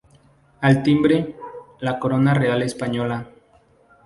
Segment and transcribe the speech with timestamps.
[0.61, 1.35] Al timbre,
[1.81, 3.23] la Corona Real Española.